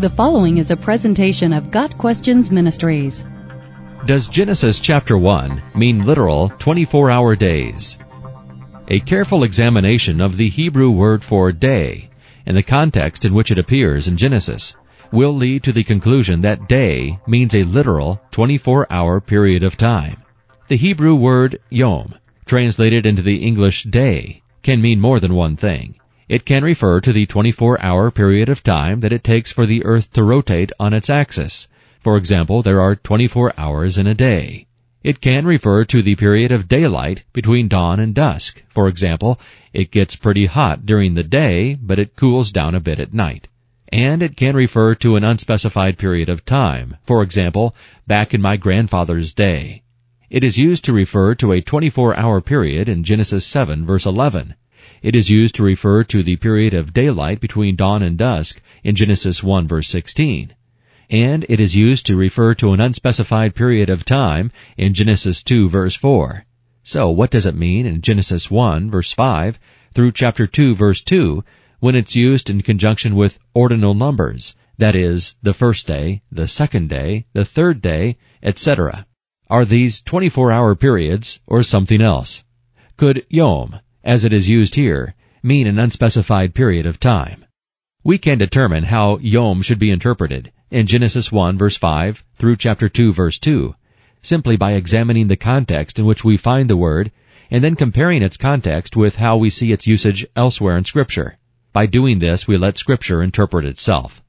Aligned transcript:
The 0.00 0.08
following 0.08 0.56
is 0.56 0.70
a 0.70 0.78
presentation 0.78 1.52
of 1.52 1.70
Got 1.70 1.98
Questions 1.98 2.50
Ministries. 2.50 3.22
Does 4.06 4.28
Genesis 4.28 4.80
chapter 4.80 5.18
1 5.18 5.60
mean 5.74 6.06
literal 6.06 6.48
24 6.58 7.10
hour 7.10 7.36
days? 7.36 7.98
A 8.88 9.00
careful 9.00 9.44
examination 9.44 10.22
of 10.22 10.38
the 10.38 10.48
Hebrew 10.48 10.90
word 10.90 11.22
for 11.22 11.52
day 11.52 12.08
and 12.46 12.56
the 12.56 12.62
context 12.62 13.26
in 13.26 13.34
which 13.34 13.50
it 13.50 13.58
appears 13.58 14.08
in 14.08 14.16
Genesis 14.16 14.74
will 15.12 15.34
lead 15.34 15.64
to 15.64 15.72
the 15.72 15.84
conclusion 15.84 16.40
that 16.40 16.66
day 16.66 17.18
means 17.26 17.54
a 17.54 17.64
literal 17.64 18.22
24 18.30 18.90
hour 18.90 19.20
period 19.20 19.62
of 19.62 19.76
time. 19.76 20.16
The 20.68 20.78
Hebrew 20.78 21.14
word 21.14 21.60
yom, 21.68 22.14
translated 22.46 23.04
into 23.04 23.20
the 23.20 23.44
English 23.46 23.84
day, 23.84 24.40
can 24.62 24.80
mean 24.80 24.98
more 24.98 25.20
than 25.20 25.34
one 25.34 25.56
thing. 25.56 25.99
It 26.30 26.44
can 26.44 26.62
refer 26.62 27.00
to 27.00 27.12
the 27.12 27.26
24-hour 27.26 28.12
period 28.12 28.48
of 28.48 28.62
time 28.62 29.00
that 29.00 29.12
it 29.12 29.24
takes 29.24 29.50
for 29.50 29.66
the 29.66 29.84
Earth 29.84 30.12
to 30.12 30.22
rotate 30.22 30.70
on 30.78 30.94
its 30.94 31.10
axis. 31.10 31.66
For 32.04 32.16
example, 32.16 32.62
there 32.62 32.80
are 32.80 32.94
24 32.94 33.52
hours 33.58 33.98
in 33.98 34.06
a 34.06 34.14
day. 34.14 34.68
It 35.02 35.20
can 35.20 35.44
refer 35.44 35.84
to 35.86 36.02
the 36.02 36.14
period 36.14 36.52
of 36.52 36.68
daylight 36.68 37.24
between 37.32 37.66
dawn 37.66 37.98
and 37.98 38.14
dusk. 38.14 38.62
For 38.68 38.86
example, 38.86 39.40
it 39.72 39.90
gets 39.90 40.14
pretty 40.14 40.46
hot 40.46 40.86
during 40.86 41.14
the 41.14 41.24
day, 41.24 41.74
but 41.74 41.98
it 41.98 42.14
cools 42.14 42.52
down 42.52 42.76
a 42.76 42.80
bit 42.80 43.00
at 43.00 43.12
night. 43.12 43.48
And 43.92 44.22
it 44.22 44.36
can 44.36 44.54
refer 44.54 44.94
to 44.94 45.16
an 45.16 45.24
unspecified 45.24 45.98
period 45.98 46.28
of 46.28 46.44
time. 46.44 46.96
For 47.06 47.24
example, 47.24 47.74
back 48.06 48.32
in 48.32 48.40
my 48.40 48.56
grandfather's 48.56 49.34
day. 49.34 49.82
It 50.30 50.44
is 50.44 50.56
used 50.56 50.84
to 50.84 50.92
refer 50.92 51.34
to 51.34 51.50
a 51.50 51.60
24 51.60 52.16
hour 52.16 52.40
period 52.40 52.88
in 52.88 53.02
Genesis 53.02 53.44
7 53.44 53.84
verse 53.84 54.06
11. 54.06 54.54
It 55.02 55.16
is 55.16 55.30
used 55.30 55.54
to 55.54 55.62
refer 55.62 56.04
to 56.04 56.22
the 56.22 56.36
period 56.36 56.74
of 56.74 56.92
daylight 56.92 57.40
between 57.40 57.74
dawn 57.74 58.02
and 58.02 58.18
dusk 58.18 58.60
in 58.84 58.94
Genesis 58.94 59.42
1 59.42 59.66
verse 59.66 59.88
16. 59.88 60.54
And 61.08 61.46
it 61.48 61.58
is 61.58 61.74
used 61.74 62.04
to 62.06 62.16
refer 62.16 62.54
to 62.54 62.72
an 62.72 62.80
unspecified 62.80 63.54
period 63.54 63.88
of 63.88 64.04
time 64.04 64.52
in 64.76 64.92
Genesis 64.92 65.42
2 65.42 65.70
verse 65.70 65.94
4. 65.94 66.44
So 66.82 67.08
what 67.10 67.30
does 67.30 67.46
it 67.46 67.54
mean 67.54 67.86
in 67.86 68.02
Genesis 68.02 68.50
1 68.50 68.90
verse 68.90 69.12
5 69.12 69.58
through 69.94 70.12
chapter 70.12 70.46
2 70.46 70.74
verse 70.74 71.00
2 71.00 71.44
when 71.78 71.94
it's 71.94 72.14
used 72.14 72.50
in 72.50 72.60
conjunction 72.60 73.14
with 73.14 73.38
ordinal 73.54 73.94
numbers, 73.94 74.54
that 74.76 74.94
is, 74.94 75.34
the 75.42 75.54
first 75.54 75.86
day, 75.86 76.20
the 76.30 76.46
second 76.46 76.90
day, 76.90 77.24
the 77.32 77.46
third 77.46 77.80
day, 77.80 78.18
etc.? 78.42 79.06
Are 79.48 79.64
these 79.64 80.02
24 80.02 80.52
hour 80.52 80.74
periods 80.74 81.40
or 81.46 81.62
something 81.62 82.02
else? 82.02 82.44
Could 82.98 83.24
Yom, 83.30 83.80
as 84.04 84.24
it 84.24 84.32
is 84.32 84.48
used 84.48 84.74
here, 84.74 85.14
mean 85.42 85.66
an 85.66 85.78
unspecified 85.78 86.54
period 86.54 86.86
of 86.86 87.00
time. 87.00 87.44
We 88.02 88.18
can 88.18 88.38
determine 88.38 88.84
how 88.84 89.18
Yom 89.18 89.62
should 89.62 89.78
be 89.78 89.90
interpreted 89.90 90.52
in 90.70 90.86
Genesis 90.86 91.30
1 91.30 91.58
verse 91.58 91.76
5 91.76 92.24
through 92.36 92.56
chapter 92.56 92.88
2 92.88 93.12
verse 93.12 93.38
2 93.38 93.74
simply 94.22 94.56
by 94.56 94.72
examining 94.72 95.28
the 95.28 95.36
context 95.36 95.98
in 95.98 96.04
which 96.04 96.24
we 96.24 96.36
find 96.36 96.68
the 96.68 96.76
word 96.76 97.10
and 97.50 97.64
then 97.64 97.74
comparing 97.74 98.22
its 98.22 98.36
context 98.36 98.96
with 98.96 99.16
how 99.16 99.36
we 99.36 99.50
see 99.50 99.72
its 99.72 99.86
usage 99.86 100.26
elsewhere 100.36 100.76
in 100.76 100.84
scripture. 100.84 101.38
By 101.72 101.86
doing 101.86 102.18
this, 102.18 102.46
we 102.46 102.56
let 102.56 102.78
scripture 102.78 103.22
interpret 103.22 103.64
itself. 103.64 104.22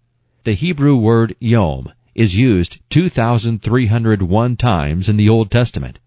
The 0.43 0.53
Hebrew 0.53 0.95
word 0.95 1.35
Yom 1.39 1.91
is 2.15 2.35
used 2.35 2.79
2,301 2.89 4.57
times 4.57 5.09
in 5.09 5.17
the 5.17 5.29
Old 5.29 5.51
Testament. 5.51 5.99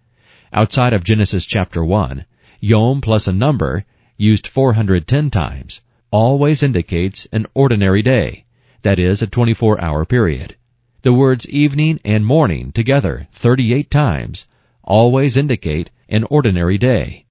Outside 0.52 0.92
of 0.92 1.04
Genesis 1.04 1.46
chapter 1.46 1.84
1, 1.84 2.24
Yom 2.66 3.02
plus 3.02 3.28
a 3.28 3.32
number, 3.32 3.84
used 4.16 4.46
410 4.46 5.28
times, 5.28 5.82
always 6.10 6.62
indicates 6.62 7.26
an 7.30 7.44
ordinary 7.52 8.00
day, 8.00 8.46
that 8.80 8.98
is, 8.98 9.20
a 9.20 9.26
24 9.26 9.78
hour 9.82 10.06
period. 10.06 10.56
The 11.02 11.12
words 11.12 11.46
evening 11.46 12.00
and 12.06 12.24
morning 12.24 12.72
together 12.72 13.28
38 13.32 13.90
times 13.90 14.46
always 14.82 15.36
indicate 15.36 15.90
an 16.08 16.24
ordinary 16.30 16.78
day. 16.78 17.26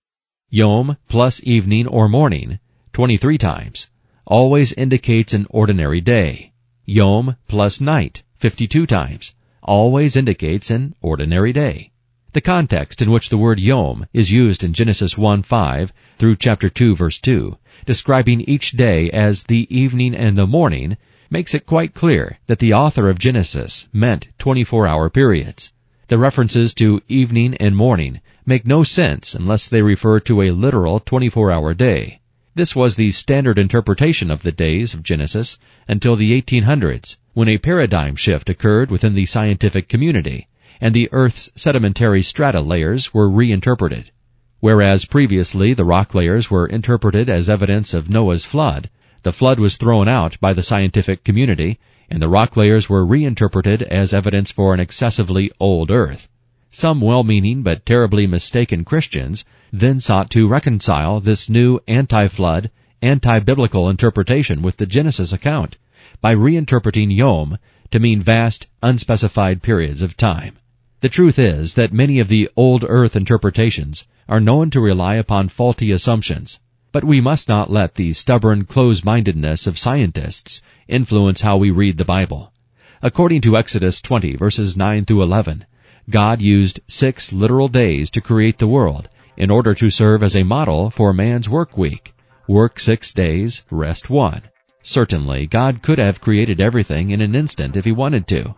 Yom 0.52 0.98
plus 1.08 1.42
evening 1.44 1.88
or 1.88 2.08
morning 2.08 2.60
23 2.92 3.40
times 3.40 3.88
always 4.28 4.72
indicates 4.74 5.34
an 5.34 5.48
ordinary 5.50 6.00
day. 6.00 6.52
Yom 6.86 7.38
plus 7.48 7.82
night 7.82 8.22
52 8.36 8.86
times 8.86 9.34
always 9.64 10.16
indicates 10.16 10.70
an 10.70 10.94
ordinary 11.02 11.54
day. 11.54 11.90
The 12.34 12.42
context 12.42 13.04
in 13.04 13.12
which 13.12 13.30
the 13.30 13.38
word 13.38 13.60
Yom 13.60 14.08
is 14.12 14.32
used 14.32 14.64
in 14.64 14.74
Genesis 14.74 15.16
1 15.16 15.44
5 15.44 15.94
through 16.18 16.36
chapter 16.38 16.68
2 16.68 16.96
verse 16.96 17.20
2, 17.20 17.56
describing 17.86 18.42
each 18.42 18.72
day 18.72 19.12
as 19.12 19.44
the 19.44 19.68
evening 19.70 20.16
and 20.16 20.36
the 20.36 20.48
morning, 20.48 20.98
makes 21.30 21.54
it 21.54 21.68
quite 21.68 21.94
clear 21.94 22.40
that 22.48 22.58
the 22.58 22.74
author 22.74 23.08
of 23.08 23.20
Genesis 23.20 23.88
meant 23.94 24.30
24 24.40 24.88
hour 24.88 25.12
periods. 25.12 25.74
The 26.08 26.18
references 26.18 26.74
to 26.74 27.04
evening 27.08 27.54
and 27.58 27.76
morning 27.76 28.20
make 28.48 28.66
no 28.66 28.82
sense 28.82 29.36
unless 29.36 29.68
they 29.68 29.84
refer 29.84 30.20
to 30.22 30.42
a 30.42 30.50
literal 30.50 31.00
24 31.02 31.52
hour 31.52 31.76
day. 31.76 32.20
This 32.56 32.76
was 32.76 32.96
the 32.96 33.12
standard 33.12 33.60
interpretation 33.60 34.32
of 34.32 34.42
the 34.42 34.52
days 34.52 34.96
of 34.96 35.04
Genesis 35.04 35.60
until 35.88 36.16
the 36.16 36.42
1800s, 36.42 37.18
when 37.34 37.48
a 37.48 37.60
paradigm 37.60 38.16
shift 38.16 38.50
occurred 38.50 38.90
within 38.90 39.14
the 39.14 39.28
scientific 39.28 39.88
community 39.88 40.48
and 40.82 40.94
the 40.94 41.10
Earth's 41.12 41.50
sedimentary 41.56 42.22
strata 42.22 42.62
layers 42.62 43.14
were 43.14 43.30
reinterpreted. 43.30 44.12
Whereas 44.60 45.06
previously 45.06 45.74
the 45.74 45.86
rock 45.86 46.16
layers 46.16 46.50
were 46.50 46.66
interpreted 46.66 47.30
as 47.30 47.50
evidence 47.50 47.94
of 47.94 48.10
Noah's 48.10 48.46
flood, 48.46 48.90
the 49.24 49.32
flood 49.32 49.60
was 49.60 49.78
thrown 49.78 50.10
out 50.10 50.38
by 50.42 50.52
the 50.52 50.62
scientific 50.62 51.24
community, 51.24 51.80
and 52.10 52.22
the 52.22 52.28
rock 52.28 52.58
layers 52.58 52.90
were 52.90 53.06
reinterpreted 53.06 53.82
as 53.84 54.14
evidence 54.14 54.52
for 54.52 54.74
an 54.74 54.82
excessively 54.82 55.50
old 55.60 55.90
Earth. 55.90 56.28
Some 56.72 57.00
well-meaning 57.00 57.64
but 57.64 57.86
terribly 57.86 58.28
mistaken 58.28 58.84
Christians 58.84 59.46
then 59.72 60.00
sought 60.00 60.30
to 60.32 60.48
reconcile 60.48 61.20
this 61.22 61.50
new 61.50 61.80
anti-flood, 61.88 62.70
anti-biblical 63.02 63.90
interpretation 63.90 64.62
with 64.62 64.78
the 64.78 64.86
Genesis 64.86 65.32
account 65.32 65.78
by 66.20 66.36
reinterpreting 66.36 67.16
Yom 67.16 67.58
to 67.92 68.00
mean 68.00 68.22
vast, 68.22 68.68
unspecified 68.82 69.62
periods 69.62 70.02
of 70.02 70.18
time. 70.18 70.58
The 71.04 71.10
truth 71.10 71.38
is 71.38 71.74
that 71.74 71.92
many 71.92 72.22
of 72.22 72.30
the 72.30 72.50
old 72.56 72.86
earth 72.88 73.18
interpretations 73.18 74.08
are 74.30 74.40
known 74.40 74.70
to 74.70 74.80
rely 74.80 75.16
upon 75.16 75.50
faulty 75.50 75.92
assumptions, 75.92 76.62
but 76.94 77.04
we 77.04 77.20
must 77.20 77.50
not 77.50 77.70
let 77.70 77.96
the 77.96 78.14
stubborn 78.14 78.64
close-mindedness 78.64 79.68
of 79.68 79.78
scientists 79.78 80.62
influence 80.88 81.42
how 81.42 81.58
we 81.58 81.72
read 81.72 81.98
the 81.98 82.06
Bible. 82.06 82.54
According 83.02 83.42
to 83.42 83.58
Exodus 83.58 84.02
20 84.02 84.38
verses 84.38 84.78
9 84.78 85.04
through 85.04 85.24
11, 85.24 85.66
God 86.10 86.42
used 86.42 86.80
six 86.88 87.34
literal 87.34 87.68
days 87.68 88.10
to 88.12 88.22
create 88.22 88.60
the 88.60 88.66
world 88.66 89.10
in 89.36 89.52
order 89.52 89.74
to 89.74 89.90
serve 89.90 90.24
as 90.24 90.38
a 90.38 90.44
model 90.44 90.90
for 90.90 91.12
man's 91.12 91.50
work 91.50 91.78
week. 91.78 92.14
Work 92.48 92.80
six 92.80 93.12
days, 93.12 93.64
rest 93.70 94.10
one. 94.10 94.44
Certainly, 94.84 95.48
God 95.48 95.82
could 95.82 96.00
have 96.00 96.22
created 96.22 96.62
everything 96.62 97.10
in 97.10 97.20
an 97.20 97.36
instant 97.36 97.76
if 97.76 97.84
he 97.84 97.92
wanted 97.92 98.26
to, 98.28 98.56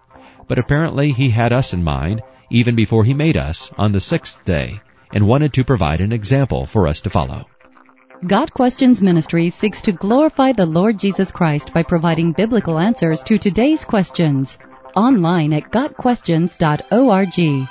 but 0.47 0.59
apparently 0.59 1.11
he 1.11 1.31
had 1.31 1.51
us 1.51 1.73
in 1.73 1.83
mind 1.83 2.21
even 2.49 2.75
before 2.75 3.03
he 3.03 3.13
made 3.13 3.37
us 3.37 3.71
on 3.77 3.91
the 3.91 3.99
sixth 3.99 4.43
day 4.45 4.79
and 5.13 5.27
wanted 5.27 5.53
to 5.53 5.63
provide 5.63 6.01
an 6.01 6.11
example 6.11 6.65
for 6.65 6.87
us 6.87 7.01
to 7.01 7.09
follow. 7.09 7.45
Got 8.27 8.53
Questions 8.53 9.01
Ministry 9.01 9.49
seeks 9.49 9.81
to 9.81 9.91
glorify 9.91 10.51
the 10.51 10.65
Lord 10.65 10.97
Jesus 10.97 11.31
Christ 11.31 11.73
by 11.73 11.83
providing 11.83 12.31
biblical 12.31 12.79
answers 12.79 13.23
to 13.23 13.37
today's 13.37 13.85
questions. 13.85 14.57
Online 14.95 15.53
at 15.53 15.71
GotQuestions.org. 15.71 17.67